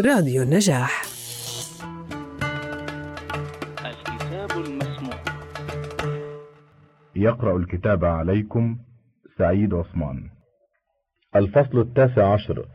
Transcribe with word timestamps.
راديو 0.00 0.42
النجاح. 0.42 1.02
الكتاب 3.86 4.50
المسموع. 4.50 5.14
يقرأ 7.16 7.56
الكتاب 7.56 8.04
عليكم 8.04 8.78
سعيد 9.38 9.74
عثمان. 9.74 10.30
الفصل 11.36 11.80
التاسع 11.80 12.32
عشر. 12.32 12.66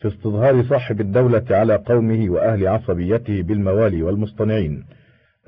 في 0.00 0.08
استظهار 0.08 0.62
صاحب 0.62 1.00
الدولة 1.00 1.44
على 1.50 1.76
قومه 1.76 2.30
وأهل 2.30 2.68
عصبيته 2.68 3.42
بالموالي 3.42 4.02
والمصطنعين 4.02 4.84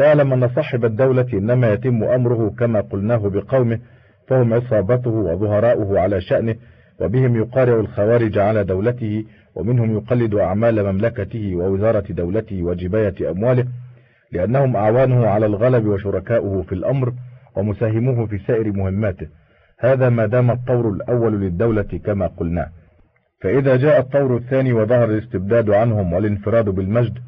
اعلم 0.00 0.32
أن 0.32 0.48
صاحب 0.54 0.84
الدولة 0.84 1.26
إنما 1.32 1.72
يتم 1.72 2.04
أمره 2.04 2.50
كما 2.58 2.80
قلناه 2.80 3.28
بقومه 3.28 3.78
فهم 4.28 4.54
عصابته 4.54 5.10
وظهراؤه 5.10 6.00
على 6.00 6.20
شأنه 6.20 6.56
وبهم 7.00 7.36
يقارع 7.36 7.80
الخوارج 7.80 8.38
على 8.38 8.64
دولته 8.64 9.24
ومنهم 9.54 9.96
يقلد 9.96 10.34
أعمال 10.34 10.92
مملكته 10.92 11.56
ووزارة 11.56 12.04
دولته 12.12 12.62
وجباية 12.62 13.30
أمواله 13.30 13.66
لأنهم 14.32 14.76
أعوانه 14.76 15.26
على 15.26 15.46
الغلب 15.46 15.86
وشركاؤه 15.86 16.62
في 16.62 16.74
الأمر 16.74 17.12
ومساهموه 17.56 18.26
في 18.26 18.38
سائر 18.38 18.72
مهماته. 18.72 19.26
هذا 19.78 20.08
ما 20.08 20.26
دام 20.26 20.50
الطور 20.50 20.88
الأول 20.88 21.40
للدولة 21.40 22.00
كما 22.04 22.26
قلنا. 22.26 22.68
فإذا 23.40 23.76
جاء 23.76 24.00
الطور 24.00 24.36
الثاني 24.36 24.72
وظهر 24.72 25.10
الاستبداد 25.10 25.70
عنهم 25.70 26.12
والانفراد 26.12 26.64
بالمجد 26.64 27.18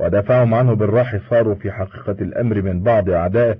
ودافعهم 0.00 0.54
عنه 0.54 0.74
بالراح 0.74 1.16
صاروا 1.30 1.54
في 1.54 1.72
حقيقة 1.72 2.16
الأمر 2.20 2.62
من 2.62 2.82
بعض 2.82 3.10
أعدائه. 3.10 3.56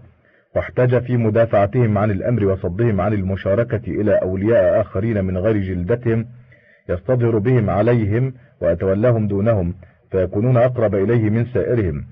واحتاج 0.56 1.02
في 1.02 1.16
مدافعتهم 1.16 1.98
عن 1.98 2.10
الأمر 2.10 2.44
وصدهم 2.44 3.00
عن 3.00 3.12
المشاركة 3.12 3.82
إلى 3.88 4.12
أولياء 4.22 4.80
آخرين 4.80 5.24
من 5.24 5.38
غير 5.38 5.56
جلدتهم 5.56 6.26
يستظهر 6.88 7.38
بهم 7.38 7.70
عليهم 7.70 8.34
ويتولاهم 8.60 9.28
دونهم 9.28 9.74
فيكونون 10.10 10.56
أقرب 10.56 10.94
إليه 10.94 11.30
من 11.30 11.44
سائرهم 11.44 12.04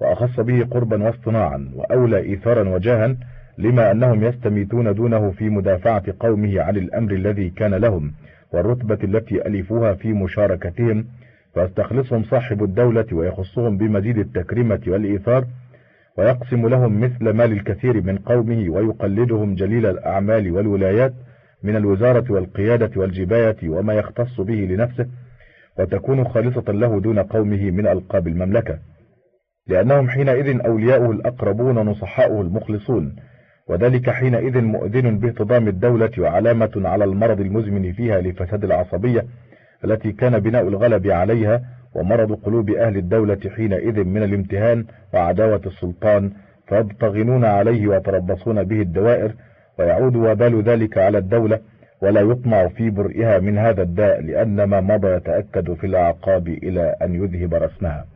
وأخص 0.00 0.40
به 0.40 0.64
قربا 0.70 1.02
واصطناعا 1.02 1.70
وأولى 1.74 2.18
إيثارا 2.18 2.68
وجاها 2.68 3.16
لما 3.58 3.90
أنهم 3.90 4.24
يستميتون 4.24 4.94
دونه 4.94 5.30
في 5.30 5.48
مدافعة 5.50 6.02
قومه 6.20 6.60
عن 6.60 6.76
الأمر 6.76 7.12
الذي 7.12 7.50
كان 7.50 7.74
لهم 7.74 8.12
والرتبة 8.52 8.98
التي 9.04 9.46
ألفوها 9.46 9.94
في 9.94 10.12
مشاركتهم 10.12 11.04
فيستخلصهم 11.54 12.22
صاحب 12.22 12.62
الدولة 12.62 13.06
ويخصهم 13.12 13.76
بمزيد 13.76 14.18
التكريمة 14.18 14.80
والإيثار 14.86 15.44
ويقسم 16.18 16.68
لهم 16.68 17.00
مثل 17.00 17.30
مال 17.30 17.52
الكثير 17.52 18.02
من 18.02 18.18
قومه 18.18 18.70
ويقلدهم 18.70 19.54
جليل 19.54 19.86
الأعمال 19.86 20.52
والولايات 20.52 21.12
من 21.62 21.76
الوزارة 21.76 22.32
والقيادة 22.32 22.90
والجباية 22.96 23.56
وما 23.68 23.94
يختص 23.94 24.40
به 24.40 24.54
لنفسه 24.54 25.06
وتكون 25.78 26.24
خالصة 26.24 26.72
له 26.72 27.00
دون 27.00 27.18
قومه 27.18 27.70
من 27.70 27.86
ألقاب 27.86 28.28
المملكة. 28.28 28.78
لأنهم 29.66 30.08
حينئذ 30.08 30.60
أولياؤه 30.66 31.10
الأقربون 31.10 31.78
ونصحاؤه 31.78 32.40
المخلصون 32.40 33.16
وذلك 33.68 34.10
حينئذ 34.10 34.60
مؤذن 34.60 35.18
باهتضام 35.18 35.68
الدولة 35.68 36.10
وعلامة 36.18 36.70
على 36.76 37.04
المرض 37.04 37.40
المزمن 37.40 37.92
فيها 37.92 38.20
لفساد 38.20 38.64
العصبية 38.64 39.26
التي 39.84 40.12
كان 40.12 40.38
بناء 40.38 40.68
الغلب 40.68 41.06
عليها 41.06 41.62
ومرض 41.94 42.32
قلوب 42.32 42.70
أهل 42.70 42.96
الدولة 42.96 43.40
حينئذ 43.56 44.04
من 44.04 44.22
الامتهان 44.22 44.84
وعداوة 45.14 45.60
السلطان 45.66 46.30
فيبتغنون 46.68 47.44
عليه 47.44 47.88
ويتربصون 47.88 48.62
به 48.62 48.80
الدوائر 48.80 49.32
ويعود 49.78 50.16
وبال 50.16 50.62
ذلك 50.62 50.98
على 50.98 51.18
الدولة 51.18 51.60
ولا 52.02 52.20
يطمع 52.20 52.68
في 52.68 52.90
برئها 52.90 53.38
من 53.38 53.58
هذا 53.58 53.82
الداء 53.82 54.20
لأن 54.22 54.64
ما 54.64 54.80
مضى 54.80 55.08
يتأكد 55.08 55.74
في 55.74 55.86
الأعقاب 55.86 56.48
إلى 56.48 56.96
أن 57.02 57.14
يذهب 57.14 57.54
رسمها. 57.54 58.06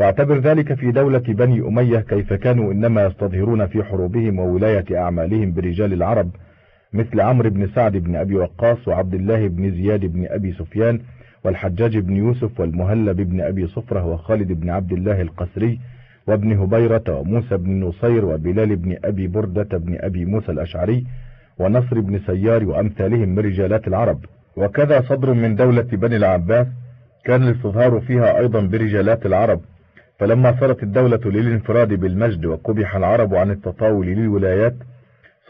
واعتبر 0.00 0.38
ذلك 0.38 0.74
في 0.74 0.90
دولة 0.90 1.18
بني 1.18 1.60
أمية 1.60 1.98
كيف 1.98 2.32
كانوا 2.32 2.72
إنما 2.72 3.06
يستظهرون 3.06 3.66
في 3.66 3.82
حروبهم 3.84 4.38
وولاية 4.38 4.98
أعمالهم 4.98 5.52
برجال 5.52 5.92
العرب 5.92 6.30
مثل 6.92 7.20
عمرو 7.20 7.50
بن 7.50 7.68
سعد 7.74 7.96
بن 7.96 8.16
أبي 8.16 8.36
وقاص 8.36 8.88
وعبد 8.88 9.14
الله 9.14 9.48
بن 9.48 9.70
زياد 9.70 10.00
بن 10.00 10.26
أبي 10.30 10.52
سفيان 10.52 11.00
والحجاج 11.44 11.98
بن 11.98 12.16
يوسف 12.16 12.60
والمهلب 12.60 13.16
بن 13.16 13.40
أبي 13.40 13.66
صفرة 13.66 14.06
وخالد 14.06 14.52
بن 14.52 14.70
عبد 14.70 14.92
الله 14.92 15.20
القسري 15.20 15.80
وابن 16.26 16.52
هبيرة 16.52 17.04
وموسى 17.08 17.56
بن 17.56 17.80
نصير 17.80 18.24
وبلال 18.24 18.76
بن 18.76 18.96
أبي 19.04 19.26
بردة 19.26 19.78
بن 19.78 19.96
أبي 20.00 20.24
موسى 20.24 20.52
الأشعري 20.52 21.06
ونصر 21.58 22.00
بن 22.00 22.18
سيار 22.26 22.64
وأمثالهم 22.64 23.28
من 23.28 23.38
رجالات 23.38 23.88
العرب. 23.88 24.24
وكذا 24.56 25.00
صدر 25.00 25.32
من 25.32 25.54
دولة 25.56 25.82
بني 25.82 26.16
العباس 26.16 26.66
كان 27.24 27.42
الاستظهار 27.42 28.00
فيها 28.00 28.38
أيضا 28.38 28.60
برجالات 28.60 29.26
العرب. 29.26 29.60
فلما 30.18 30.60
صارت 30.60 30.82
الدولة 30.82 31.20
للانفراد 31.24 31.88
بالمجد 31.88 32.46
وقبح 32.46 32.96
العرب 32.96 33.34
عن 33.34 33.50
التطاول 33.50 34.06
للولايات 34.06 34.74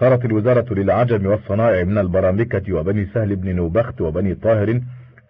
صارت 0.00 0.24
الوزارة 0.24 0.74
للعجم 0.74 1.26
والصنائع 1.26 1.84
من 1.84 1.98
البرامكة 1.98 2.72
وبني 2.72 3.06
سهل 3.14 3.36
بن 3.36 3.56
نوبخت 3.56 4.00
وبني 4.00 4.34
طاهر 4.34 4.80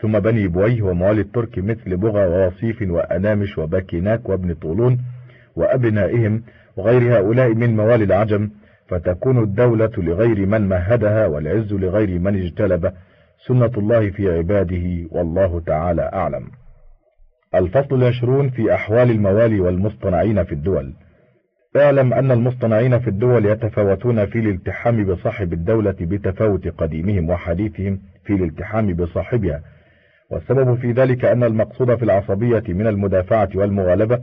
ثم 0.00 0.18
بني 0.18 0.48
بويه 0.48 0.82
وموالي 0.82 1.20
الترك 1.20 1.58
مثل 1.58 1.96
بغى 1.96 2.26
ووصيف 2.26 2.82
وأنامش 2.82 3.58
وباكيناك 3.58 4.28
وابن 4.28 4.54
طولون 4.54 4.98
وأبنائهم 5.56 6.42
وغير 6.76 7.18
هؤلاء 7.18 7.54
من 7.54 7.76
موالي 7.76 8.04
العجم 8.04 8.50
فتكون 8.88 9.42
الدولة 9.42 9.90
لغير 9.98 10.46
من 10.46 10.68
مهدها 10.68 11.26
والعز 11.26 11.72
لغير 11.72 12.18
من 12.18 12.36
اجتلب. 12.36 12.92
سنة 13.46 13.70
الله 13.78 14.10
في 14.10 14.28
عباده 14.28 15.08
والله 15.10 15.60
تعالى 15.60 16.10
أعلم. 16.12 16.50
الفصل 17.54 17.94
العشرون 17.94 18.50
في 18.50 18.74
أحوال 18.74 19.10
الموالي 19.10 19.60
والمصطنعين 19.60 20.44
في 20.44 20.52
الدول. 20.52 20.94
اعلم 21.76 22.12
أن 22.12 22.30
المصطنعين 22.30 22.98
في 22.98 23.08
الدول 23.08 23.46
يتفاوتون 23.46 24.26
في 24.26 24.38
الالتحام 24.38 25.04
بصاحب 25.04 25.52
الدولة 25.52 25.96
بتفاوت 26.00 26.68
قديمهم 26.68 27.30
وحديثهم 27.30 28.00
في 28.24 28.32
الالتحام 28.32 28.94
بصاحبها. 28.94 29.62
والسبب 30.30 30.74
في 30.74 30.92
ذلك 30.92 31.24
أن 31.24 31.44
المقصود 31.44 31.94
في 31.96 32.02
العصبية 32.04 32.62
من 32.68 32.86
المدافعة 32.86 33.48
والمغالبة 33.54 34.18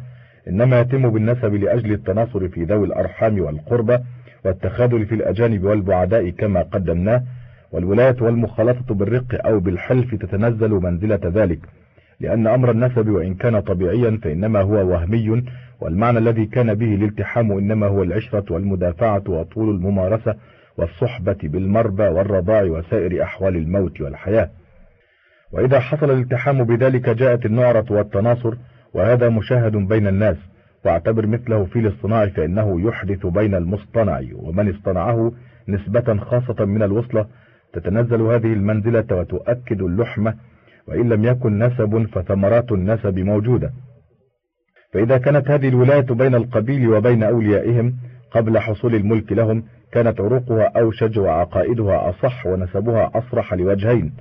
إنما 0.48 0.80
يتم 0.80 1.10
بالنسب 1.10 1.54
لأجل 1.54 1.92
التناصر 1.92 2.48
في 2.48 2.64
ذوي 2.64 2.88
الأرحام 2.88 3.40
والقربة 3.42 4.00
والتخاذل 4.46 5.06
في 5.06 5.16
الأجانب 5.16 5.64
والبعداء 5.64 6.30
كما 6.30 6.62
قدمناه 6.62 7.24
والولاية 7.72 8.16
والمخالطة 8.22 8.96
بالرق 8.96 9.46
أو 9.48 9.60
بالحلف 9.60 10.16
تتنزل 10.16 10.70
منزلة 10.70 11.20
ذلك 11.24 11.60
لأن 12.20 12.48
أمر 12.48 12.72
النسب 12.72 13.10
وإن 13.10 13.34
كان 13.34 13.60
طبيعيا 13.60 14.20
فإنما 14.24 14.62
هو 14.62 14.90
وهمي 14.92 15.44
والمعنى 15.82 16.18
الذي 16.18 16.46
كان 16.46 16.74
به 16.74 16.96
الالتحام 16.96 17.52
إنما 17.52 17.88
هو 17.88 18.04
العشرة 18.04 18.54
والمدافعة 18.54 19.24
وطول 19.28 19.70
الممارسة 19.76 20.36
والصحبة 20.78 21.38
بالمربى 21.44 22.04
والرضاع 22.04 22.64
وسائر 22.64 23.24
أحوال 23.24 23.56
الموت 23.56 24.02
والحياة. 24.02 24.50
وإذا 25.56 25.80
حصل 25.80 26.12
الالتحام 26.12 26.64
بذلك 26.64 27.10
جاءت 27.10 27.46
النعرة 27.46 27.86
والتناصر 27.90 28.56
وهذا 28.94 29.30
مشاهد 29.30 29.76
بين 29.76 30.08
الناس 30.08 30.38
واعتبر 30.86 31.28
مثله 31.28 31.66
في 31.66 31.80
الاصطناع 31.80 32.28
فإنه 32.28 32.88
يحدث 32.88 33.26
بين 33.26 33.56
المصطنع 33.56 34.22
ومن 34.34 34.70
اصطنعه 34.70 35.32
نسبة 35.68 36.18
خاصة 36.18 36.66
من 36.66 36.84
الوصلة 36.84 37.26
تتنزل 37.74 38.22
هذه 38.22 38.54
المنزلة 38.54 39.06
وتؤكد 39.12 39.82
اللحمة 39.82 40.34
وإن 40.88 41.10
لم 41.10 41.24
يكن 41.24 41.60
نسب 41.60 42.08
فثمرات 42.14 42.72
النسب 42.72 43.20
موجودة. 43.20 43.72
فإذا 44.94 45.18
كانت 45.18 45.52
هذه 45.52 45.68
الولاية 45.68 46.02
بين 46.02 46.36
القبيل 46.36 46.90
وبين 46.90 47.24
أوليائهم 47.24 47.96
قبل 48.32 48.60
حصول 48.60 48.96
الملك 48.96 49.32
لهم 49.32 49.64
كانت 49.92 50.22
عروقها 50.22 50.72
أوشج 50.80 51.20
وعقائدها 51.20 52.10
أصح 52.10 52.46
ونسبها 52.46 53.12
أصرح 53.16 53.54
لوجهين. 53.54 54.14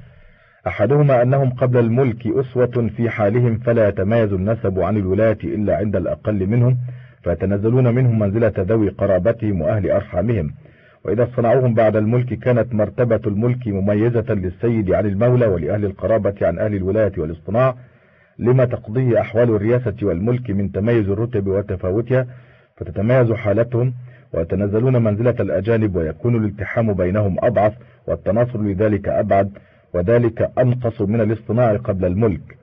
أحدهما 0.67 1.23
أنهم 1.23 1.51
قبل 1.51 1.79
الملك 1.79 2.27
أسوة 2.27 2.91
في 2.97 3.11
حالهم 3.11 3.59
فلا 3.59 3.89
يتميز 3.89 4.33
النسب 4.33 4.81
عن 4.81 4.97
الولاية 4.97 5.39
إلا 5.45 5.77
عند 5.77 5.97
الأقل 5.97 6.47
منهم 6.47 6.77
فيتنزلون 7.25 7.95
منهم 7.95 8.19
منزلة 8.19 8.53
ذوي 8.59 8.89
قرابتهم 8.89 9.61
وأهل 9.61 9.91
أرحامهم. 9.91 10.51
وإذا 11.05 11.29
صنعوهم 11.37 11.75
بعد 11.75 11.97
الملك 11.97 12.35
كانت 12.39 12.75
مرتبة 12.75 13.21
الملك 13.27 13.69
مميزة 13.69 14.35
للسيد 14.35 14.91
عن 14.91 15.07
المولى 15.07 15.47
ولأهل 15.47 15.85
القرابة 15.85 16.35
عن 16.43 16.59
أهل 16.59 16.75
الولاية 16.75 17.13
والاصطناع. 17.19 17.75
لما 18.39 18.65
تقضيه 18.65 19.21
أحوال 19.21 19.51
الرياسة 19.51 19.95
والملك 20.03 20.51
من 20.51 20.73
تميز 20.73 21.09
الرتب 21.09 21.47
وتفاوتها 21.47 22.27
فتتميز 22.77 23.33
حالتهم 23.33 23.95
ويتنزلون 24.33 25.05
منزلة 25.05 25.35
الأجانب 25.41 25.97
ويكون 25.97 26.37
الالتحام 26.37 26.93
بينهم 26.93 27.37
أضعف 27.43 27.73
والتناصر 28.07 28.61
لذلك 28.63 29.09
أبعد. 29.09 29.51
وذلك 29.95 30.51
أنقص 30.59 31.01
من 31.01 31.21
الاصطناع 31.21 31.77
قبل 31.77 32.05
الملك. 32.05 32.59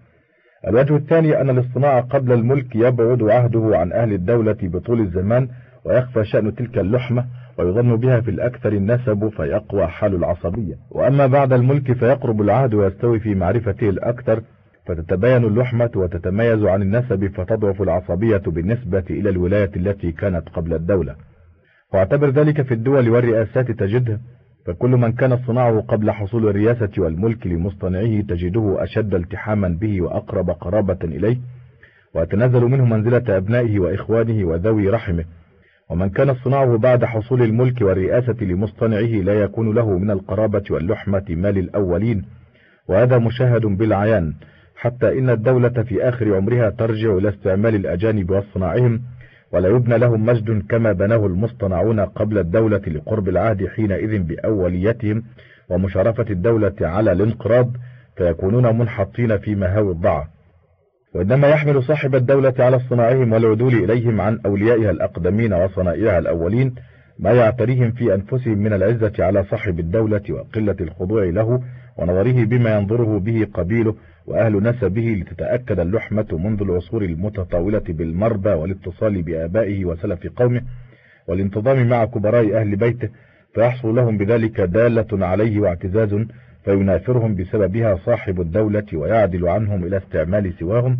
الوجه 0.67 0.95
الثاني 0.95 1.41
أن 1.41 1.49
الاصطناع 1.49 1.99
قبل 1.99 2.31
الملك 2.31 2.75
يبعد 2.75 3.23
عهده 3.23 3.77
عن 3.77 3.91
أهل 3.91 4.13
الدولة 4.13 4.57
بطول 4.61 4.99
الزمان 5.01 5.47
ويخفى 5.85 6.25
شأن 6.25 6.55
تلك 6.55 6.77
اللحمة 6.77 7.25
ويظن 7.57 7.95
بها 7.95 8.21
في 8.21 8.31
الأكثر 8.31 8.73
النسب 8.73 9.29
فيقوى 9.37 9.87
حال 9.87 10.15
العصبية. 10.15 10.75
وأما 10.91 11.27
بعد 11.27 11.53
الملك 11.53 11.91
فيقرب 11.93 12.41
العهد 12.41 12.73
ويستوي 12.73 13.19
في 13.19 13.35
معرفته 13.35 13.89
الأكثر 13.89 14.41
فتتباين 14.87 15.43
اللحمة 15.45 15.89
وتتميز 15.95 16.63
عن 16.63 16.81
النسب 16.81 17.31
فتضعف 17.35 17.81
العصبية 17.81 18.41
بالنسبة 18.47 19.03
إلى 19.09 19.29
الولاية 19.29 19.71
التي 19.75 20.11
كانت 20.11 20.49
قبل 20.49 20.73
الدولة. 20.73 21.15
واعتبر 21.93 22.29
ذلك 22.29 22.61
في 22.61 22.73
الدول 22.73 23.09
والرئاسات 23.09 23.71
تجده 23.71 24.19
فكل 24.65 24.89
من 24.89 25.11
كانت 25.11 25.39
صناعه 25.47 25.81
قبل 25.81 26.11
حصول 26.11 26.47
الرياسة 26.47 26.89
والملك 26.97 27.47
لمصطنعه 27.47 28.21
تجده 28.21 28.83
أشد 28.83 29.13
التحاما 29.15 29.67
به 29.67 30.01
وأقرب 30.01 30.49
قرابة 30.49 30.97
إليه 31.03 31.37
ويتنزل 32.13 32.61
منه 32.61 32.85
منزلة 32.85 33.37
أبنائه 33.37 33.79
وإخوانه 33.79 34.45
وذوي 34.47 34.89
رحمه. 34.89 35.25
ومن 35.89 36.09
كان 36.09 36.35
صناعه 36.35 36.77
بعد 36.77 37.05
حصول 37.05 37.41
الملك 37.41 37.81
والرئاسة 37.81 38.35
لمصطنعه 38.41 39.21
لا 39.23 39.33
يكون 39.33 39.75
له 39.75 39.97
من 39.97 40.11
القرابة 40.11 40.63
واللحمة 40.69 41.25
مال 41.29 41.57
الأولين. 41.57 42.25
وهذا 42.87 43.17
مشاهد 43.17 43.65
بالعيان 43.65 44.33
حتى 44.75 45.19
إن 45.19 45.29
الدولة 45.29 45.83
في 45.83 46.09
آخر 46.09 46.35
عمرها 46.35 46.69
ترجع 46.69 47.17
إلى 47.17 47.29
استعمال 47.29 47.75
الأجانب 47.75 48.29
واصطناعهم 48.29 49.01
ولا 49.53 49.69
يبنى 49.69 49.97
لهم 49.97 50.25
مجد 50.25 50.63
كما 50.69 50.91
بناه 50.91 51.25
المصطنعون 51.25 51.99
قبل 51.99 52.37
الدولة 52.37 52.81
لقرب 52.87 53.29
العهد 53.29 53.67
حينئذ 53.67 54.19
بأوليتهم 54.19 55.23
ومشارفة 55.69 56.25
الدولة 56.29 56.75
على 56.81 57.11
الانقراض 57.11 57.71
فيكونون 58.17 58.77
منحطين 58.77 59.37
في 59.37 59.55
مهاوي 59.55 59.91
الضعف. 59.91 60.27
وإنما 61.15 61.47
يحمل 61.47 61.83
صاحب 61.83 62.15
الدولة 62.15 62.53
على 62.59 62.75
اصطناعهم 62.75 63.33
والعدول 63.33 63.73
إليهم 63.73 64.21
عن 64.21 64.39
أوليائها 64.45 64.91
الأقدمين 64.91 65.53
وصنائعها 65.53 66.19
الأولين 66.19 66.75
ما 67.19 67.31
يعتريهم 67.31 67.91
في 67.91 68.13
أنفسهم 68.13 68.57
من 68.57 68.73
العزة 68.73 69.13
على 69.19 69.43
صاحب 69.43 69.79
الدولة 69.79 70.21
وقلة 70.29 70.75
الخضوع 70.81 71.23
له 71.23 71.61
ونظره 71.97 72.45
بما 72.45 72.75
ينظره 72.75 73.19
به 73.19 73.47
قبيله 73.53 73.95
وأهل 74.27 74.63
نسبه 74.63 75.17
لتتأكد 75.21 75.79
اللحمة 75.79 76.27
منذ 76.31 76.61
العصور 76.61 77.03
المتطاولة 77.03 77.83
بالمربى 77.87 78.49
والاتصال 78.49 79.21
بآبائه 79.21 79.85
وسلف 79.85 80.27
قومه 80.35 80.61
والانتظام 81.27 81.89
مع 81.89 82.05
كبراء 82.05 82.57
أهل 82.61 82.75
بيته 82.75 83.09
فيحصل 83.53 83.95
لهم 83.95 84.17
بذلك 84.17 84.61
دالة 84.61 85.25
عليه 85.25 85.59
واعتزاز 85.59 86.15
فينافرهم 86.65 87.35
بسببها 87.35 87.95
صاحب 87.95 88.41
الدولة 88.41 88.85
ويعدل 88.93 89.47
عنهم 89.47 89.83
إلى 89.83 89.97
استعمال 89.97 90.53
سواهم 90.59 90.97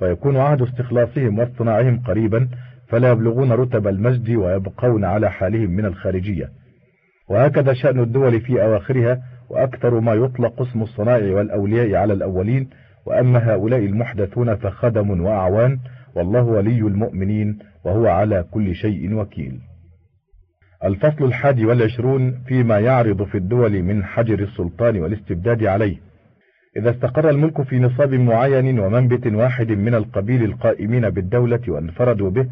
ويكون 0.00 0.36
عهد 0.36 0.62
استخلاصهم 0.62 1.38
واصطناعهم 1.38 2.02
قريبا 2.06 2.48
فلا 2.88 3.10
يبلغون 3.10 3.52
رتب 3.52 3.88
المجد 3.88 4.30
ويبقون 4.30 5.04
على 5.04 5.30
حالهم 5.30 5.70
من 5.70 5.84
الخارجية. 5.84 6.48
وهكذا 7.28 7.72
شأن 7.72 8.00
الدول 8.00 8.40
في 8.40 8.62
أواخرها 8.62 9.22
وأكثر 9.52 10.00
ما 10.00 10.14
يطلق 10.14 10.62
اسم 10.62 10.82
الصنائع 10.82 11.36
والأولياء 11.36 11.94
على 11.94 12.12
الأولين 12.12 12.70
وأما 13.06 13.52
هؤلاء 13.52 13.80
المحدثون 13.80 14.56
فخدم 14.56 15.20
وأعوان 15.20 15.78
والله 16.14 16.42
ولي 16.42 16.78
المؤمنين 16.78 17.58
وهو 17.84 18.06
على 18.06 18.44
كل 18.50 18.74
شيء 18.74 19.14
وكيل. 19.14 19.60
الفصل 20.84 21.24
الحادي 21.24 21.66
والعشرون 21.66 22.42
فيما 22.46 22.78
يعرض 22.78 23.22
في 23.22 23.38
الدول 23.38 23.82
من 23.82 24.04
حجر 24.04 24.38
السلطان 24.38 24.98
والاستبداد 24.98 25.64
عليه. 25.64 25.96
إذا 26.76 26.90
استقر 26.90 27.30
الملك 27.30 27.62
في 27.62 27.78
نصاب 27.78 28.14
معين 28.14 28.78
ومنبت 28.78 29.26
واحد 29.26 29.70
من 29.70 29.94
القبيل 29.94 30.44
القائمين 30.44 31.10
بالدولة 31.10 31.60
وانفردوا 31.68 32.30
به 32.30 32.48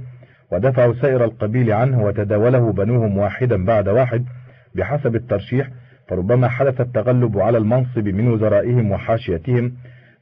ودفعوا 0.53 0.95
سائر 0.95 1.25
القبيل 1.25 1.73
عنه 1.73 2.05
وتداوله 2.05 2.73
بنوهم 2.73 3.19
واحدا 3.19 3.65
بعد 3.65 3.89
واحد 3.89 4.25
بحسب 4.75 5.15
الترشيح 5.17 5.71
فربما 6.11 6.49
حدث 6.49 6.81
التغلب 6.81 7.39
على 7.39 7.59
المنصب 7.59 8.09
من 8.09 8.29
وزرائهم 8.29 8.91
وحاشيتهم 8.91 9.73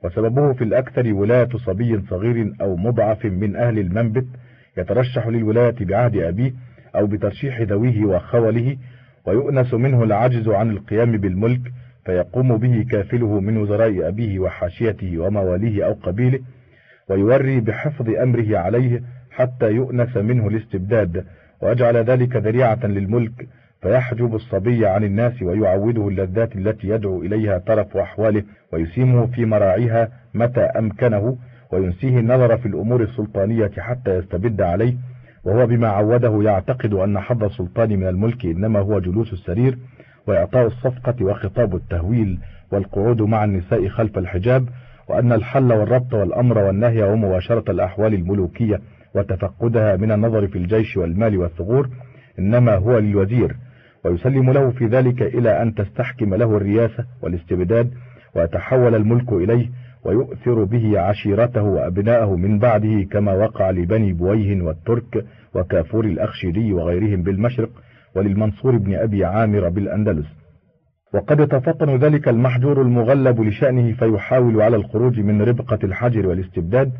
وسببه 0.05 0.53
في 0.53 0.65
الأكثر 0.65 1.13
ولاية 1.13 1.49
صبي 1.67 2.01
صغير 2.11 2.53
أو 2.61 2.77
مضعف 2.77 3.25
من 3.25 3.57
أهل 3.57 3.79
المنبت 3.79 4.27
يترشح 4.77 5.27
للولاية 5.27 5.75
بعهد 5.81 6.17
أبيه 6.17 6.53
أو 6.97 7.07
بترشيح 7.07 7.61
ذويه 7.61 8.05
وخوله 8.05 8.77
ويؤنس 9.27 9.75
منه 9.75 10.03
العجز 10.03 10.49
عن 10.49 10.71
القيام 10.71 11.13
بالملك 11.17 11.61
فيقوم 12.05 12.57
به 12.57 12.87
كافله 12.91 13.41
من 13.41 13.57
وزراء 13.57 14.09
أبيه 14.09 14.39
وحاشيته 14.39 15.19
ومواليه 15.19 15.87
أو 15.87 15.93
قبيله 15.93 16.39
ويوري 17.09 17.61
بحفظ 17.61 18.11
أمره 18.11 18.59
عليه 18.59 19.03
حتى 19.31 19.71
يؤنس 19.71 20.17
منه 20.17 20.49
الاستبداد 20.49 21.25
ويجعل 21.63 21.97
ذلك 21.97 22.37
ذريعة 22.37 22.87
للملك 22.87 23.49
فيحجب 23.83 24.35
الصبي 24.35 24.87
عن 24.87 25.05
الناس 25.05 25.43
ويعوده 25.43 26.09
اللذات 26.09 26.57
التي 26.57 26.89
يدعو 26.89 27.23
إليها 27.23 27.59
طرف 27.59 27.97
أحواله 27.97 28.43
ويسيمه 28.73 29.27
في 29.27 29.45
مراعيها 29.45 30.09
متى 30.35 30.61
أمكنه 30.61 31.37
وينسيه 31.73 32.19
النظر 32.19 32.57
في 32.57 32.67
الأمور 32.69 33.03
السلطانية 33.03 33.71
حتى 33.79 34.15
يستبد 34.19 34.61
عليه. 34.63 34.95
وهو 35.45 35.67
بما 35.67 35.89
عوده 35.89 36.43
يعتقد 36.43 36.95
أن 36.95 37.19
حظ 37.21 37.45
السلطان 37.45 37.89
من 37.89 38.07
الملك 38.07 38.45
إنما 38.45 38.81
هو 38.81 38.99
جلوس 39.01 39.33
السرير 39.33 39.79
وإعطاء 40.27 40.67
الصفقة 40.67 41.25
وخطاب 41.25 41.75
التهويل 41.77 42.39
والقعود 42.73 43.23
مع 43.23 43.45
النساء 43.45 43.89
خلف 43.89 44.19
الحجاب 44.19 44.69
وأن 45.09 45.33
الحل 45.33 45.73
والربط 45.73 46.15
والأمر 46.15 46.59
والنهي 46.59 47.03
ومباشرة 47.03 47.71
الأحوال 47.71 48.15
الملوكية 48.15 48.81
وتفقدها 49.15 49.97
من 49.97 50.13
النظر 50.13 50.47
في 50.47 50.59
الجيش 50.59 50.97
والمال 50.97 51.39
والثغور 51.39 51.89
إنما 52.39 52.75
هو 52.75 52.99
للوزير. 52.99 53.57
ويسلم 54.05 54.53
له 54.53 54.71
في 54.71 54.87
ذلك 54.87 55.23
إلى 55.23 55.63
أن 55.63 55.75
تستحكم 55.75 56.35
له 56.35 56.57
الرياسة 56.57 57.05
والاستبداد 57.23 57.91
ويتحول 58.37 58.95
الملك 58.95 59.33
إليه 59.33 59.71
ويؤثر 60.05 60.65
به 60.65 61.01
عشيرته 61.01 61.63
وأبناءه 61.63 62.37
من 62.37 62.59
بعده 62.59 63.03
كما 63.11 63.33
وقع 63.33 63.71
لبني 63.71 64.13
بويه 64.13 64.63
والترك 64.63 65.25
وكافور 65.55 66.05
الأخشيري 66.05 66.73
وغيرهم 66.73 67.23
بالمشرق 67.23 67.71
وللمنصور 68.17 68.77
بن 68.77 68.95
أبي 68.95 69.25
عامر 69.25 69.69
بالأندلس. 69.69 70.27
وقد 71.15 71.41
يتفطن 71.41 71.97
ذلك 71.97 72.29
المحجور 72.29 72.83
المغلب 72.83 73.41
لشأنه 73.41 73.93
فيحاول 73.93 74.63
على 74.63 74.77
الخروج 74.77 75.21
من 75.21 75.43
ربقة 75.43 75.79
الحجر 75.85 76.27
والاستبداد 76.27 76.93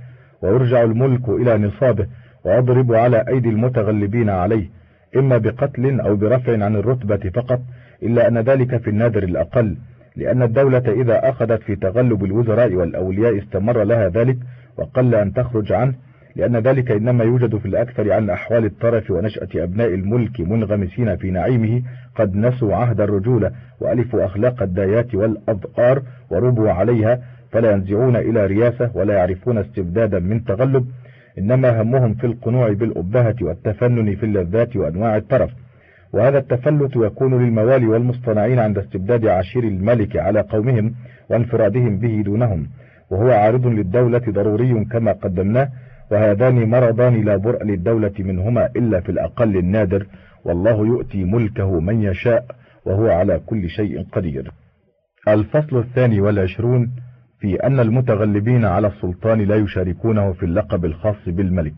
ويرجع 0.43 0.83
الملك 0.83 1.29
إلى 1.29 1.59
نصابه 1.59 2.07
ويضرب 2.45 2.93
على 2.93 3.25
أيدي 3.29 3.49
المتغلبين 3.49 4.31
عليه 4.31 4.78
إما 5.17 5.39
بقتل 5.39 6.01
أو 6.01 6.17
برفع 6.17 6.65
عن 6.65 6.77
الرتبة 6.77 7.31
فقط 7.31 7.61
إلا 8.03 8.29
أن 8.29 8.39
ذلك 8.39 8.77
في 8.77 8.91
النادر 8.91 9.23
الأقل 9.23 9.77
لأن 10.17 10.43
الدولة 10.43 10.83
إذا 10.89 11.29
أخذت 11.29 11.63
في 11.63 11.77
تغلب 11.77 12.25
الوزراء 12.25 12.75
والأولياء 12.75 13.39
استمر 13.39 13.85
لها 13.85 14.09
ذلك 14.09 14.37
وقل 14.77 15.15
أن 15.15 15.33
تخرج 15.33 15.73
عنه 15.73 15.95
لأن 16.37 16.57
ذلك 16.57 16.91
إنما 16.91 17.25
يوجد 17.25 17.57
في 17.57 17.67
الأكثر 17.67 18.13
عن 18.13 18.31
أحوال 18.31 18.65
الطرف 18.65 19.11
ونشأة 19.11 19.49
أبناء 19.55 19.95
الملك 19.95 20.41
منغمسين 20.41 21.17
في 21.17 21.31
نعيمه 21.31 21.83
قد 22.17 22.37
نسوا 22.37 22.75
عهد 22.75 23.01
الرجولة 23.01 23.53
وألفوا 23.81 24.25
أخلاق 24.25 24.63
الدايات 24.63 25.15
والأضآر 25.15 26.03
وربوا 26.31 26.71
عليها 26.71 27.21
فلا 27.53 27.73
ينزعون 27.73 28.17
إلى 28.17 28.47
رياسة 28.47 28.91
ولا 28.95 29.15
يعرفون 29.15 29.59
استبدادا 29.59 30.19
من 30.19 30.45
تغلب 30.45 30.87
إنما 31.39 31.83
همهم 31.83 32.15
في 32.15 32.27
القنوع 32.27 32.73
بالأبهة 32.73 33.35
والتفنن 33.43 34.15
في 34.15 34.27
اللذات 34.27 34.77
وأنواع 34.77 35.17
الطرف 35.17 35.51
وهذا 36.13 36.39
التفلت 36.39 36.97
يكون 36.97 37.45
للموالي 37.45 37.87
والمصطنعين 37.87 38.59
عند 38.59 38.79
استبداد 38.79 39.27
عشير 39.27 39.65
الملك 39.65 40.17
على 40.17 40.41
قومهم 40.41 40.95
وانفرادهم 41.31 41.99
به 41.99 42.23
دونهم. 42.23 42.67
وهو 43.11 43.31
عارض 43.31 43.67
للدولة 43.67 44.23
ضروري 44.29 44.85
كما 44.85 45.13
قدمناه. 45.13 45.69
وهذان 46.11 46.71
مرضان 46.71 47.25
لا 47.25 47.37
برء 47.37 47.65
للدولة 47.65 48.13
منهما 48.19 48.67
إلا 48.77 49.01
في 49.01 49.09
الأقل 49.09 49.57
النادر. 49.57 50.07
والله 50.45 50.87
يؤتي 50.87 51.25
ملكه 51.25 51.81
من 51.81 52.03
يشاء 52.03 52.45
وهو 52.87 53.11
على 53.11 53.41
كل 53.47 53.69
شيء 53.69 54.07
قدير. 54.13 54.51
الفصل 55.29 55.79
الثاني 55.79 56.21
والعشرون 56.21 56.91
في 57.41 57.55
أن 57.55 57.81
المتغلبين 57.81 58.65
على 58.65 58.87
السلطان 58.87 59.41
لا 59.41 59.57
يشاركونه 59.57 60.33
في 60.33 60.43
اللقب 60.43 60.85
الخاص 60.85 61.17
بالملك. 61.27 61.75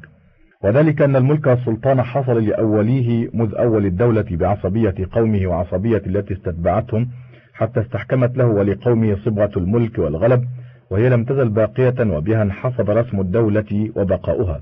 وذلك 0.64 1.02
أن 1.02 1.16
الملك 1.16 1.48
السلطان 1.48 2.02
حصل 2.02 2.44
لأوليه 2.44 3.30
مذ 3.34 3.54
أول 3.54 3.86
الدولة 3.86 4.24
بعصبية 4.30 4.94
قومه 5.12 5.46
وعصبية 5.46 6.02
التي 6.06 6.34
استتبعتهم 6.34 7.08
حتى 7.54 7.80
استحكمت 7.80 8.36
له 8.36 8.46
ولقومه 8.46 9.16
صبغة 9.24 9.50
الملك 9.56 9.98
والغلب 9.98 10.44
وهي 10.90 11.08
لم 11.08 11.24
تزل 11.24 11.48
باقية 11.48 12.16
وبها 12.16 12.42
انحفظ 12.42 12.90
رسم 12.90 13.20
الدولة 13.20 13.90
وبقاؤها. 13.96 14.60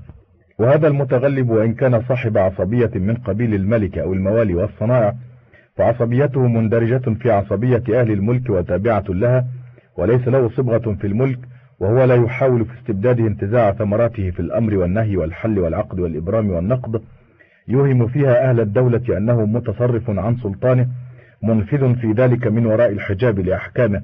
وهذا 0.59 0.87
المتغلب 0.87 1.49
وإن 1.49 1.73
كان 1.73 2.01
صاحب 2.01 2.37
عصبية 2.37 2.91
من 2.95 3.15
قبيل 3.15 3.53
الملك 3.55 3.97
أو 3.97 4.13
الموالي 4.13 4.53
والصنائع 4.55 5.13
فعصبيته 5.75 6.47
مندرجة 6.47 7.13
في 7.21 7.31
عصبية 7.31 7.83
أهل 7.89 8.11
الملك 8.11 8.49
وتابعة 8.49 9.03
لها 9.09 9.45
وليس 9.99 10.27
له 10.27 10.49
صبغة 10.49 10.95
في 11.01 11.07
الملك 11.07 11.39
وهو 11.79 12.03
لا 12.03 12.15
يحاول 12.15 12.65
في 12.65 12.71
استبداده 12.79 13.27
انتزاع 13.27 13.71
ثمراته 13.71 14.31
في 14.31 14.39
الأمر 14.39 14.77
والنهي 14.77 15.17
والحل 15.17 15.59
والعقد 15.59 15.99
والإبرام 15.99 16.49
والنقد. 16.49 17.01
يوهم 17.67 18.07
فيها 18.07 18.49
أهل 18.49 18.59
الدولة 18.59 19.17
أنه 19.17 19.45
متصرف 19.45 20.09
عن 20.09 20.35
سلطانه 20.35 20.87
منفذ 21.43 21.95
في 21.95 22.11
ذلك 22.11 22.47
من 22.47 22.65
وراء 22.65 22.91
الحجاب 22.91 23.39
لأحكامه. 23.39 24.01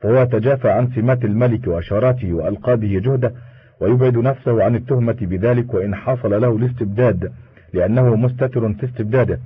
فهو 0.00 0.22
يتجافى 0.22 0.70
عن 0.70 0.88
سمات 0.94 1.24
الملك 1.24 1.66
وأشاراته 1.66 2.32
وألقابه 2.32 3.00
جهده 3.04 3.32
ويبعد 3.80 4.16
نفسه 4.16 4.64
عن 4.64 4.74
التهمة 4.74 5.16
بذلك 5.20 5.74
وإن 5.74 5.94
حصل 5.94 6.40
له 6.40 6.56
الاستبداد 6.56 7.32
لأنه 7.72 8.16
مستتر 8.16 8.72
في 8.72 8.86
استبداده. 8.86 9.38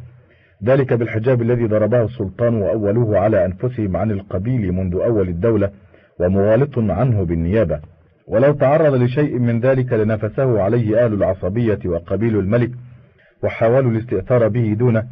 ذلك 0.65 0.93
بالحجاب 0.93 1.43
الذي 1.43 1.67
ضربه 1.67 2.03
السلطان 2.03 2.55
وأولوه 2.55 3.19
على 3.19 3.45
أنفسهم 3.45 3.97
عن 3.97 4.11
القبيل 4.11 4.73
منذ 4.73 4.95
أول 4.95 5.29
الدولة. 5.29 5.71
ومغالط 6.21 6.79
عنه 6.79 7.25
بالنيابة. 7.25 7.81
ولو 8.29 8.53
تعرض 8.53 8.95
لشيء 8.95 9.39
من 9.39 9.61
ذلك 9.61 9.93
لنفسه 9.93 10.63
عليه 10.63 11.05
أهل 11.05 11.13
العصبية 11.13 11.79
وقبيل 11.85 12.39
الملك 12.39 12.71
وحاولوا 13.43 13.91
الاستئثار 13.91 14.49
به 14.49 14.75
دونه 14.79 15.05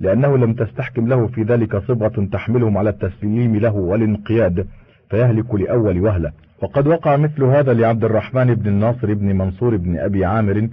لأنه 0.00 0.38
لم 0.38 0.54
تستحكم 0.54 1.08
له 1.08 1.26
في 1.26 1.42
ذلك 1.42 1.76
صبغة 1.76 2.28
تحملهم 2.32 2.78
على 2.78 2.90
التسليم 2.90 3.56
له 3.56 3.74
والانقياد 3.74 4.66
فيهلك 5.10 5.54
لأول 5.54 6.00
وهلة. 6.00 6.32
وقد 6.62 6.86
وقع 6.86 7.16
مثل 7.16 7.44
هذا 7.44 7.72
لعبد 7.72 8.04
الرحمن 8.04 8.54
بن 8.54 8.68
الناصر 8.68 9.14
بن 9.14 9.36
منصور 9.36 9.76
بن 9.76 9.98
أبي 9.98 10.24
عامر 10.24 10.68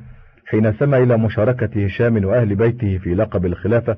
حين 0.46 0.74
سمى 0.74 0.98
إلى 0.98 1.18
مشاركة 1.18 1.86
هشام 1.86 2.26
وأهل 2.26 2.56
بيته 2.56 2.98
في 2.98 3.16
لقب 3.16 3.46
الخلافة 3.46 3.98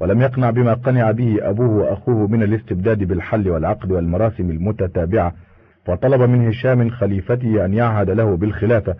ولم 0.00 0.20
يقنع 0.22 0.50
بما 0.50 0.74
قنع 0.74 1.10
به 1.10 1.36
أبوه 1.42 1.68
وأخوه 1.70 2.26
من 2.26 2.42
الاستبداد 2.42 3.04
بالحل 3.04 3.50
والعقد 3.50 3.92
والمراسم 3.92 4.50
المتتابعة 4.50 5.32
فطلب 5.84 6.20
من 6.22 6.48
هشام 6.48 6.90
خليفته 6.90 7.64
أن 7.64 7.74
يعهد 7.74 8.10
له 8.10 8.36
بالخلافة 8.36 8.94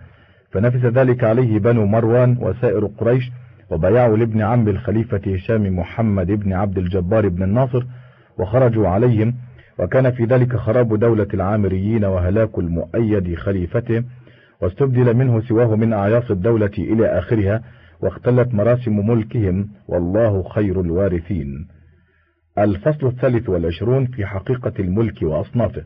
فنفس 0.51 0.85
ذلك 0.85 1.23
عليه 1.23 1.59
بنو 1.59 1.85
مروان 1.85 2.37
وسائر 2.41 2.85
قريش 2.85 3.31
وبيعوا 3.71 4.17
لابن 4.17 4.41
عم 4.41 4.67
الخليفة 4.67 5.21
هشام 5.33 5.79
محمد 5.79 6.27
بن 6.31 6.53
عبد 6.53 6.77
الجبار 6.77 7.29
بن 7.29 7.43
الناصر 7.43 7.85
وخرجوا 8.37 8.87
عليهم 8.87 9.35
وكان 9.79 10.11
في 10.11 10.23
ذلك 10.23 10.55
خراب 10.55 10.99
دولة 10.99 11.27
العامريين 11.33 12.05
وهلاك 12.05 12.59
المؤيد 12.59 13.35
خليفتهم 13.35 14.05
واستبدل 14.61 15.13
منه 15.13 15.41
سواه 15.41 15.75
من 15.75 15.93
أعياص 15.93 16.31
الدولة 16.31 16.71
إلى 16.77 17.05
آخرها 17.05 17.61
واختلت 18.01 18.53
مراسم 18.53 19.07
ملكهم 19.07 19.69
والله 19.87 20.43
خير 20.43 20.81
الوارثين. 20.81 21.67
الفصل 22.57 23.07
الثالث 23.07 23.49
والعشرون 23.49 24.05
في 24.05 24.25
حقيقة 24.25 24.73
الملك 24.79 25.21
وأصنافه. 25.21 25.83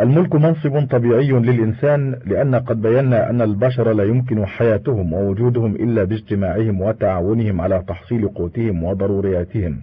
الملك 0.00 0.34
منصب 0.34 0.86
طبيعي 0.90 1.30
للإنسان 1.30 2.16
لأن 2.26 2.54
قد 2.54 2.82
بينا 2.82 3.30
أن 3.30 3.42
البشر 3.42 3.92
لا 3.92 4.04
يمكن 4.04 4.46
حياتهم 4.46 5.12
ووجودهم 5.12 5.74
إلا 5.74 6.04
باجتماعهم 6.04 6.80
وتعاونهم 6.80 7.60
على 7.60 7.84
تحصيل 7.88 8.28
قوتهم 8.28 8.84
وضرورياتهم. 8.84 9.80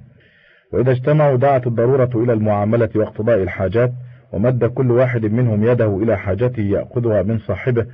وإذا 0.74 0.92
اجتمعوا 0.92 1.38
دعت 1.38 1.68
الضرورة 1.68 2.10
إلى 2.16 2.34
المعاملة 2.34 2.90
واقتضاء 2.96 3.44
الحاجات 3.44 3.92
ومد 4.34 4.66
كل 4.66 4.92
واحد 4.92 5.26
منهم 5.26 5.64
يده 5.64 5.98
إلى 5.98 6.18
حاجته 6.18 6.62
يأخذها 6.62 7.24
من 7.24 7.38
صاحبه 7.38 7.86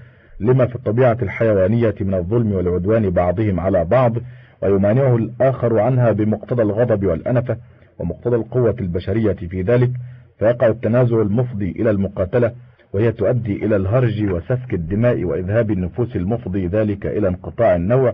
لما 0.41 0.65
في 0.65 0.75
الطبيعة 0.75 1.17
الحيوانية 1.21 1.95
من 2.01 2.13
الظلم 2.13 2.51
والعدوان 2.51 3.09
بعضهم 3.09 3.59
على 3.59 3.85
بعض 3.85 4.13
ويمانعه 4.61 5.15
الآخر 5.15 5.79
عنها 5.79 6.11
بمقتضى 6.11 6.61
الغضب 6.61 7.05
والأنفة 7.05 7.57
ومقتضى 7.99 8.35
القوة 8.35 8.75
البشرية 8.79 9.33
في 9.33 9.61
ذلك 9.61 9.91
فيقع 10.39 10.67
التنازع 10.67 11.21
المفضي 11.21 11.71
إلى 11.71 11.89
المقاتلة 11.89 12.51
وهي 12.93 13.11
تؤدي 13.11 13.65
إلى 13.65 13.75
الهرج 13.75 14.23
وسفك 14.31 14.73
الدماء 14.73 15.23
وإذهاب 15.23 15.71
النفوس 15.71 16.15
المفضي 16.15 16.67
ذلك 16.67 17.05
إلى 17.05 17.27
انقطاع 17.27 17.75
النوع 17.75 18.13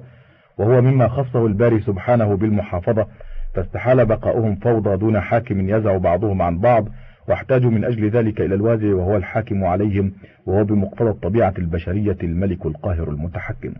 وهو 0.58 0.82
مما 0.82 1.08
خصه 1.08 1.46
الباري 1.46 1.80
سبحانه 1.80 2.36
بالمحافظة 2.38 3.08
فاستحال 3.54 4.06
بقاؤهم 4.06 4.56
فوضى 4.56 4.98
دون 4.98 5.20
حاكم 5.20 5.70
يزع 5.70 5.98
بعضهم 5.98 6.42
عن 6.42 6.60
بعض 6.60 6.88
واحتاجوا 7.28 7.72
من 7.72 7.86
أجل 7.86 8.10
ذلك 8.10 8.42
إلى 8.42 8.56
الوازع 8.56 8.94
وهو 8.94 9.18
الحاكم 9.18 9.64
عليهم 9.64 10.14
وهو 10.46 10.64
بمقتضى 10.64 11.10
الطبيعة 11.10 11.54
البشرية 11.60 12.18
الملك 12.24 12.66
القاهر 12.66 13.10
المتحكم. 13.10 13.74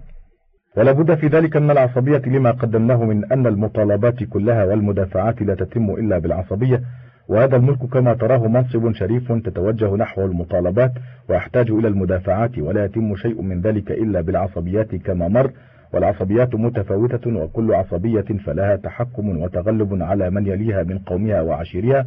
ولا 0.78 0.92
بد 0.92 1.16
في 1.16 1.28
ذلك 1.28 1.58
من 1.58 1.72
العصبية 1.72 2.22
لما 2.26 2.52
قدمناه 2.52 3.06
من 3.06 3.32
أن 3.32 3.48
المطالبات 3.48 4.24
كلها 4.24 4.66
والمدافعات 4.66 5.42
لا 5.42 5.56
تتم 5.56 5.90
إلا 5.92 6.18
بالعصبية 6.20 6.82
وهذا 7.28 7.56
الملك 7.56 7.86
كما 7.86 8.14
تراه 8.14 8.48
منصب 8.48 8.92
شريف 8.94 9.32
تتوجه 9.32 9.96
نحو 9.96 10.26
المطالبات 10.26 10.92
ويحتاج 11.30 11.72
إلى 11.72 11.88
المدافعات 11.88 12.58
ولا 12.60 12.86
يتم 12.86 13.16
شيء 13.16 13.42
من 13.42 13.62
ذلك 13.62 13.92
إلا 13.92 14.22
بالعصبيات 14.22 14.96
كما 14.96 15.28
مر 15.28 15.52
والعصبيات 15.94 16.56
متفاوتة 16.56 17.36
وكل 17.36 17.74
عصبية 17.74 18.26
فلها 18.46 18.76
تحكم 18.76 19.38
وتغلب 19.38 20.04
على 20.04 20.30
من 20.30 20.48
يليها 20.48 20.84
من 20.84 20.98
قومها 21.00 21.42
وعشيرها. 21.42 22.06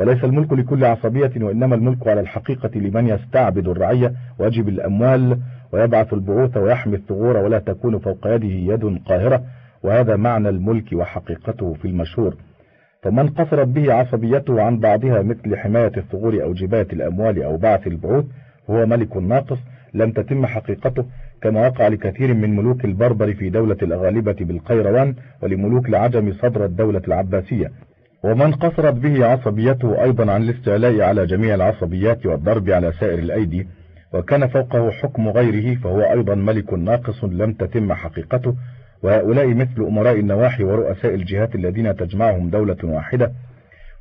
وليس 0.00 0.24
الملك 0.24 0.52
لكل 0.52 0.84
عصبية 0.84 1.32
وإنما 1.36 1.74
الملك 1.74 2.08
على 2.08 2.20
الحقيقة 2.20 2.70
لمن 2.74 3.08
يستعبد 3.08 3.68
الرعية 3.68 4.12
ويجب 4.38 4.68
الأموال 4.68 5.38
ويبعث 5.72 6.12
البعوث 6.12 6.56
ويحمي 6.56 6.96
الثغور 6.96 7.36
ولا 7.36 7.58
تكون 7.58 7.98
فوق 7.98 8.26
يده 8.26 8.48
يد 8.48 8.98
قاهرة. 9.06 9.42
وهذا 9.82 10.16
معنى 10.16 10.48
الملك 10.48 10.92
وحقيقته 10.92 11.74
في 11.74 11.84
المشهور. 11.84 12.36
فمن 13.02 13.28
قصرت 13.28 13.68
به 13.68 13.92
عصبيته 13.92 14.62
عن 14.62 14.78
بعضها 14.78 15.22
مثل 15.22 15.56
حماية 15.56 15.92
الثغور 15.96 16.42
أو 16.42 16.52
جباية 16.52 16.88
الأموال 16.92 17.42
أو 17.42 17.56
بعث 17.56 17.86
البعوث 17.86 18.24
هو 18.70 18.86
ملك 18.86 19.16
ناقص 19.16 19.58
لم 19.94 20.12
تتم 20.12 20.46
حقيقته 20.46 21.04
كما 21.42 21.68
وقع 21.68 21.88
لكثير 21.88 22.34
من 22.34 22.56
ملوك 22.56 22.84
البربر 22.84 23.34
في 23.34 23.50
دولة 23.50 23.76
الأغالبة 23.82 24.36
بالقيروان 24.40 25.14
ولملوك 25.42 25.88
العجم 25.88 26.32
صدر 26.32 26.64
الدولة 26.64 27.02
العباسية. 27.08 27.70
ومن 28.22 28.52
قصرت 28.52 28.94
به 28.94 29.26
عصبيته 29.26 30.02
أيضا 30.02 30.32
عن 30.32 30.42
الاستعلاء 30.42 31.00
على 31.00 31.26
جميع 31.26 31.54
العصبيات 31.54 32.26
والضرب 32.26 32.70
على 32.70 32.92
سائر 32.92 33.18
الأيدي 33.18 33.66
وكان 34.12 34.46
فوقه 34.48 34.90
حكم 34.90 35.28
غيره 35.28 35.74
فهو 35.80 36.00
أيضا 36.00 36.34
ملك 36.34 36.72
ناقص 36.72 37.24
لم 37.24 37.52
تتم 37.52 37.92
حقيقته. 37.92 38.54
وهؤلاء 39.02 39.54
مثل 39.54 39.82
أمراء 39.82 40.20
النواحي 40.20 40.64
ورؤساء 40.64 41.14
الجهات 41.14 41.54
الذين 41.54 41.96
تجمعهم 41.96 42.50
دولة 42.50 42.76
واحدة. 42.84 43.32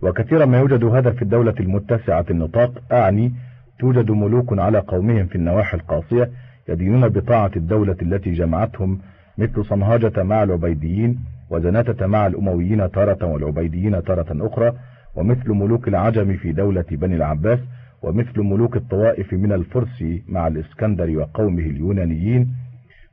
وكثيرا 0.02 0.46
ما 0.46 0.60
يوجد 0.60 0.84
هذا 0.84 1.12
في 1.12 1.22
الدولة 1.22 1.56
المتسعة 1.60 2.26
النطاق 2.30 2.72
أعني 2.92 3.34
توجد 3.80 4.12
ملوك 4.12 4.60
على 4.60 4.80
قومهم 4.80 5.26
في 5.26 5.36
النواحي 5.36 5.78
القاصية 5.78 6.30
يدينون 6.70 7.10
بطاعة 7.10 7.52
الدولة 7.56 7.96
التي 8.02 8.32
جمعتهم 8.32 9.00
مثل 9.38 9.66
صنهاجة 9.66 10.24
مع 10.24 10.44
العبيديين 10.44 11.20
وزناتة 11.50 12.08
مع 12.08 12.28
الأمويين 12.28 12.92
تارة 12.92 13.26
والعبيديين 13.26 14.04
تارة 14.04 14.48
أخرى 14.48 14.74
ومثل 15.16 15.50
ملوك 15.50 15.88
العجم 15.88 16.38
في 16.38 16.52
دولة 16.52 16.86
بني 16.92 17.16
العباس 17.16 17.60
ومثل 18.02 18.40
ملوك 18.40 18.76
الطوائف 18.76 19.34
من 19.34 19.52
الفرس 19.52 20.04
مع 20.28 20.48
الإسكندر 20.48 21.18
وقومه 21.18 21.64
اليونانيين 21.64 22.48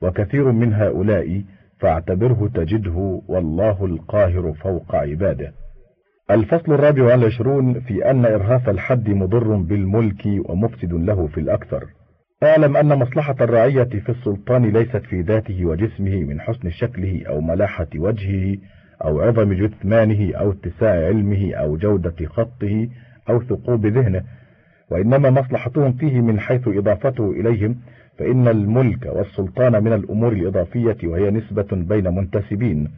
وكثير 0.02 0.52
من 0.52 0.75
هؤلاء 0.75 1.43
فاعتبره 1.78 2.50
تجده 2.55 3.23
والله 3.28 3.85
القاهر 3.85 4.52
فوق 4.52 4.95
عباده. 4.95 5.52
الفصل 6.31 6.73
الرابع 6.73 7.05
والعشرون 7.05 7.81
في 7.81 8.11
أن 8.11 8.25
إرهاف 8.25 8.69
الحد 8.69 9.11
مضر 9.11 9.57
بالملك 9.57 10.26
ومفسد 10.49 10.93
له 10.93 11.26
في 11.26 11.40
الأكثر. 11.40 11.85
اعلم 12.43 12.76
أن 12.76 12.99
مصلحة 12.99 13.37
الرعية 13.40 13.85
في 13.85 14.09
السلطان 14.09 14.73
ليست 14.73 14.97
في 14.97 15.21
ذاته 15.21 15.64
وجسمه 15.66 16.25
من 16.25 16.40
حسن 16.40 16.71
شكله 16.71 17.23
أو 17.28 17.40
ملاحة 17.40 17.87
وجهه 17.97 18.57
أو 19.05 19.21
عظم 19.21 19.52
جثمانه 19.52 20.35
أو 20.37 20.52
اتساع 20.52 21.07
علمه 21.07 21.55
أو 21.55 21.76
جودة 21.76 22.26
خطه 22.26 22.88
أو 23.28 23.43
ثقوب 23.43 23.87
ذهنه 23.87 24.23
وإنما 24.90 25.31
مصلحتهم 25.31 25.93
فيه 25.93 26.21
من 26.21 26.40
حيث 26.40 26.69
إضافته 26.69 27.31
إليهم 27.31 27.76
فإن 28.19 28.49
الملك 28.49 29.07
والسلطان 29.07 29.85
من 29.85 29.93
الأمور 29.93 30.33
الإضافية 30.33 30.97
وهي 31.05 31.31
نسبة 31.31 31.69
بين 31.73 32.14
منتسبين. 32.14 32.88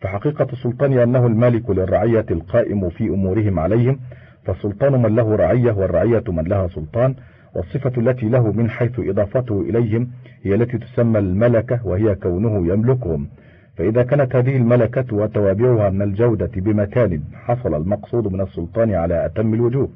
فحقيقة 0.00 0.46
السلطان 0.52 0.98
أنه 0.98 1.26
المالك 1.26 1.70
للرعية 1.70 2.26
القائم 2.30 2.88
في 2.90 3.04
أمورهم 3.04 3.58
عليهم 3.58 4.00
فالسلطان 4.44 5.02
من 5.02 5.14
له 5.16 5.36
رعية 5.36 5.72
والرعية 5.72 6.24
من 6.28 6.44
لها 6.44 6.68
سلطان 6.68 7.14
والصفة 7.54 7.92
التي 7.98 8.28
له 8.28 8.52
من 8.52 8.70
حيث 8.70 8.98
إضافته 8.98 9.60
إليهم 9.60 10.10
هي 10.42 10.54
التي 10.54 10.78
تسمى 10.78 11.18
الملكة 11.18 11.86
وهي 11.86 12.14
كونه 12.14 12.72
يملكهم. 12.72 13.28
فإذا 13.76 14.02
كانت 14.02 14.36
هذه 14.36 14.56
الملكة 14.56 15.16
وتوابعها 15.16 15.90
من 15.90 16.02
الجودة 16.02 16.50
بمكان 16.56 17.22
حصل 17.34 17.74
المقصود 17.74 18.32
من 18.32 18.40
السلطان 18.40 18.94
على 18.94 19.26
أتم 19.26 19.54
الوجوه. 19.54 19.88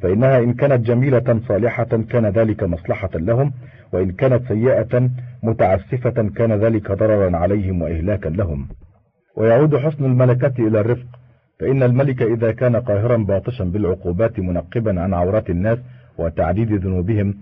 فإنها 0.00 0.38
إن 0.38 0.52
كانت 0.52 0.86
جميلة 0.86 1.40
صالحة 1.48 1.84
كان 1.84 2.26
ذلك 2.26 2.62
مصلحة 2.62 3.10
لهم 3.14 3.52
وإن 3.92 4.10
كانت 4.10 4.48
سيئة 4.48 5.10
متعسفة 5.42 6.28
كان 6.36 6.52
ذلك 6.52 6.92
ضررا 6.92 7.36
عليهم 7.36 7.82
وإهلاكا 7.82 8.28
لهم. 8.28 8.68
ويعود 9.36 9.76
حسن 9.76 10.04
الملكة 10.04 10.68
إلى 10.68 10.80
الرفق. 10.80 11.06
فإن 11.60 11.82
الملك 11.82 12.22
إذا 12.22 12.52
كان 12.52 12.76
قاهرا 12.76 13.16
باطشا 13.16 13.64
بالعقوبات 13.64 14.40
منقبا 14.40 15.00
عن 15.00 15.14
عورات 15.14 15.50
الناس 15.50 15.78
وتعديد 16.18 16.72
ذنوبهم 16.72 17.34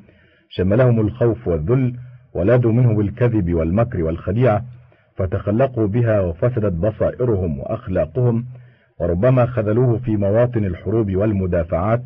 شملهم 0.49 1.01
الخوف 1.01 1.49
والذل 1.49 1.95
ولادوا 2.35 2.73
منه 2.73 2.95
بالكذب 2.95 3.55
والمكر 3.55 4.03
والخديعة 4.03 4.65
فتخلقوا 5.17 5.87
بها 5.87 6.21
وفسدت 6.21 6.73
بصائرهم 6.73 7.59
وأخلاقهم 7.59 8.45
وربما 9.01 9.47
خذلوه 9.47 9.99
في 9.99 10.17
مواطن 10.17 10.65
الحروب 10.65 11.17
والمدافعات 11.17 12.03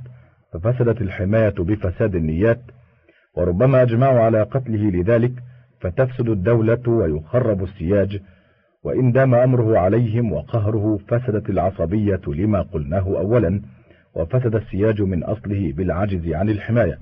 ففسدت 0.52 1.00
الحماية 1.00 1.54
بفساد 1.58 2.14
النيات 2.14 2.60
وربما 3.36 3.82
أجمعوا 3.82 4.20
على 4.20 4.42
قتله 4.42 4.90
لذلك 4.90 5.32
فتفسد 5.80 6.28
الدولة 6.28 6.88
ويخرب 6.88 7.62
السياج 7.62 8.20
وإن 8.84 9.12
دام 9.12 9.34
أمره 9.34 9.78
عليهم 9.78 10.32
وقهره 10.32 10.98
فسدت 11.08 11.50
العصبية 11.50 12.20
لما 12.26 12.62
قلناه 12.62 13.06
أولا. 13.06 13.62
وفسد 14.16 14.54
السياج 14.54 15.02
من 15.02 15.24
أصله 15.24 15.72
بالعجز 15.72 16.28
عن 16.28 16.48
الحماية. 16.48 16.98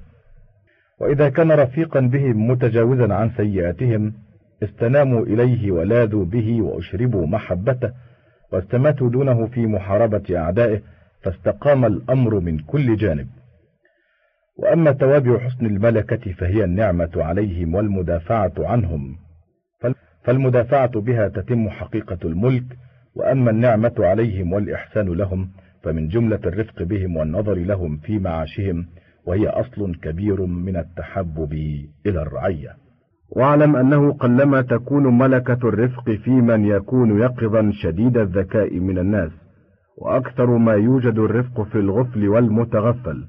وإذا 1.00 1.28
كان 1.28 1.52
رفيقا 1.52 2.00
بهم 2.00 2.50
متجاوزا 2.50 3.14
عن 3.14 3.30
سيئاتهم 3.36 4.12
استناموا 4.62 5.26
إليه 5.26 5.72
ولاذوا 5.72 6.24
به 6.24 6.62
وأشربوا 6.62 7.26
محبته 7.26 7.92
واستماتوا 8.52 9.10
دونه 9.10 9.46
في 9.46 9.66
محاربة 9.66 10.22
أعدائه 10.30 10.80
فاستقام 11.22 11.84
الأمر 11.84 12.40
من 12.40 12.58
كل 12.58 12.96
جانب. 12.96 13.28
وأما 14.56 14.92
توابع 14.92 15.38
حسن 15.38 15.66
الملكة 15.66 16.32
فهي 16.32 16.64
النعمة 16.64 17.10
عليهم 17.16 17.74
والمدافعة 17.74 18.52
عنهم. 18.58 19.16
فالمدافعة 20.24 21.00
بها 21.00 21.28
تتم 21.28 21.68
حقيقة 21.68 22.18
الملك 22.24 22.64
وأما 23.14 23.50
النعمة 23.50 23.94
عليهم 23.98 24.52
والإحسان 24.52 25.08
لهم 25.08 25.50
فمن 25.84 26.08
جملة 26.08 26.40
الرفق 26.46 26.82
بهم 26.82 27.16
والنظر 27.16 27.54
لهم 27.54 27.96
في 27.96 28.18
معاشهم 28.18 28.86
وهي 29.26 29.48
أصل 29.48 29.94
كبير 29.94 30.46
من 30.46 30.76
التحبب 30.76 31.52
إلى 32.06 32.22
الرعية. 32.22 32.70
واعلم 33.30 33.76
أنه 33.76 34.12
قلما 34.12 34.60
تكون 34.62 35.18
ملكة 35.18 35.68
الرفق 35.68 36.10
في 36.10 36.30
من 36.30 36.64
يكون 36.64 37.20
يقظا 37.20 37.70
شديد 37.72 38.16
الذكاء 38.16 38.80
من 38.80 38.98
الناس 38.98 39.30
وأكثر 39.98 40.46
ما 40.46 40.72
يوجد 40.72 41.18
الرفق 41.18 41.62
في 41.62 41.78
الغفل 41.78 42.28
والمتغفل 42.28 43.24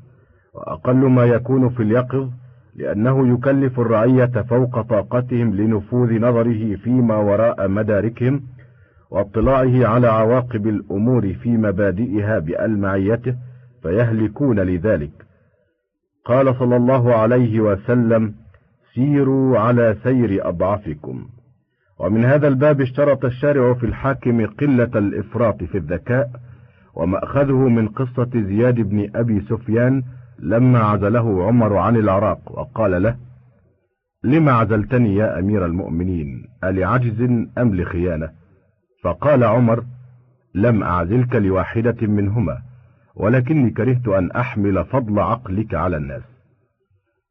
وأقل 0.54 0.96
ما 0.96 1.26
يكون 1.26 1.70
في 1.70 1.84
اليقظ 1.84 2.30
لأنه 2.76 3.34
يكلف 3.34 3.80
الرعية 3.80 4.26
فوق 4.50 4.82
طاقتهم 4.82 5.56
لنفوذ 5.56 6.20
نظره 6.20 6.76
فيما 6.76 7.16
وراء 7.16 7.68
مداركهم 7.68 8.42
واطلاعه 9.16 9.88
على 9.88 10.08
عواقب 10.08 10.68
الأمور 10.68 11.34
في 11.34 11.50
مبادئها 11.50 12.40
بألمعيته 12.40 13.36
فيهلكون 13.84 14.60
لذلك. 14.60 15.26
قال 16.26 16.56
صلى 16.56 16.76
الله 16.76 17.16
عليه 17.16 17.60
وسلم 17.60 18.34
سيروا 18.94 19.60
على 19.60 19.98
سير 20.04 20.50
أضعفكم. 20.50 21.26
ومن 22.00 22.26
هذا 22.26 22.48
الباب 22.48 22.82
اشترط 22.82 23.26
الشارع 23.26 23.74
في 23.74 23.86
الحاكم 23.86 24.46
قلة 24.46 24.92
الإفراط 24.96 25.64
في 25.64 25.78
الذكاء 25.78 26.30
ومأخذه 26.96 27.70
من 27.70 27.88
قصة 27.88 28.30
زياد 28.36 28.76
بن 28.76 29.10
أبي 29.16 29.42
سفيان 29.42 30.04
لما 30.40 30.80
عزله 30.80 31.46
عمر 31.48 31.78
عن 31.78 31.96
العراق 31.96 32.60
وقال 32.60 33.04
له 33.04 33.16
لما 34.24 34.52
عزلتني 34.52 35.16
يا 35.16 35.40
أمير 35.40 35.66
المؤمنين 35.66 36.44
ألعجز 36.64 37.22
أم 37.58 37.76
لخيانة؟ 37.76 38.45
فقال 39.06 39.44
عمر 39.44 39.84
لم 40.56 40.84
أعزلك 40.84 41.36
لواحدة 41.36 42.08
منهما 42.08 42.58
ولكني 43.16 43.70
كرهت 43.70 44.08
أن 44.08 44.32
أحمل 44.32 44.86
فضل 44.86 45.20
عقلك 45.20 45.74
على 45.74 45.98
الناس. 45.98 46.22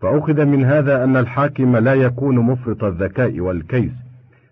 فأخذ 0.01 0.45
من 0.45 0.65
هذا 0.65 1.05
أن 1.05 1.17
الحاكم 1.17 1.77
لا 1.77 1.95
يكون 1.95 2.37
مفرط 2.39 2.85
الذكاء 2.85 3.41
والكيس 3.41 3.93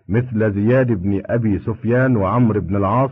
مثل 0.08 0.52
زياد 0.52 0.86
بن 0.92 1.22
أبي 1.26 1.58
سفيان 1.58 2.16
وعمر 2.16 2.58
بن 2.58 2.76
العاص 2.76 3.10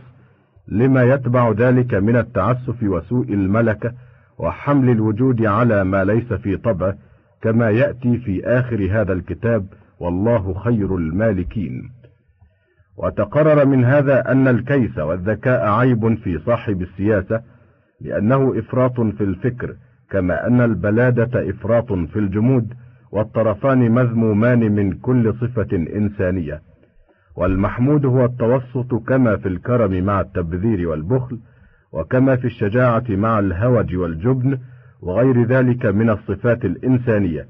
لما 0.67 1.03
يتبع 1.03 1.51
ذلك 1.51 1.93
من 1.93 2.15
التعسف 2.15 2.83
وسوء 2.83 3.33
الملكة 3.33 3.93
وحمل 4.37 4.89
الوجود 4.89 5.45
على 5.45 5.83
ما 5.83 6.03
ليس 6.03 6.33
في 6.33 6.57
طبعه 6.57 6.95
كما 7.41 7.69
يأتي 7.69 8.17
في 8.17 8.45
آخر 8.45 8.87
هذا 8.91 9.13
الكتاب 9.13 9.65
والله 9.99 10.53
خير 10.53 10.95
المالكين. 10.95 12.00
وتقرر 12.97 13.65
من 13.65 13.85
هذا 13.85 14.31
أن 14.31 14.47
الكيس 14.47 14.97
والذكاء 14.97 15.67
عيب 15.67 16.15
في 16.17 16.39
صاحب 16.39 16.81
السياسة 16.81 17.41
لأنه 18.01 18.59
إفراط 18.59 19.01
في 19.01 19.23
الفكر 19.23 19.75
كما 20.09 20.47
أن 20.47 20.61
البلادة 20.61 21.49
إفراط 21.49 21.93
في 21.93 22.19
الجمود 22.19 22.73
والطرفان 23.11 23.91
مذمومان 23.91 24.59
من 24.71 24.91
كل 24.91 25.33
صفة 25.33 25.67
إنسانية. 25.73 26.61
والمحمود 27.35 28.05
هو 28.05 28.25
التوسط 28.25 28.95
كما 29.07 29.37
في 29.37 29.47
الكرم 29.47 30.03
مع 30.03 30.21
التبذير 30.21 30.89
والبخل 30.89 31.39
وكما 31.93 32.35
في 32.35 32.45
الشجاعة 32.45 33.03
مع 33.09 33.39
الهوج 33.39 33.95
والجبن 33.95 34.57
وغير 35.01 35.43
ذلك 35.43 35.85
من 35.85 36.09
الصفات 36.09 36.65
الإنسانية. 36.65 37.47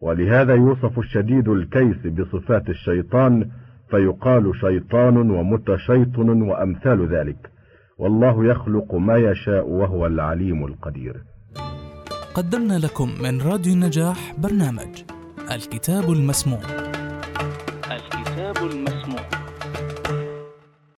ولهذا 0.00 0.54
يوصف 0.54 0.98
الشديد 0.98 1.48
الكيس 1.48 2.06
بصفات 2.06 2.68
الشيطان 2.68 3.48
فيقال 3.92 4.52
شيطان 4.60 5.16
ومتشيطن 5.30 6.42
وأمثال 6.42 7.00
ذلك. 7.16 7.40
والله 7.98 8.34
يخلق 8.50 8.94
ما 8.94 9.16
يشاء 9.16 9.68
وهو 9.68 10.06
العليم 10.06 10.66
القدير. 10.66 11.16
قدمنا 12.34 12.78
لكم 12.78 13.08
من 13.22 13.42
راديو 13.42 13.72
النجاح 13.72 14.34
برنامج 14.38 14.92
الكتاب 15.56 16.04
المسموع 16.12 16.91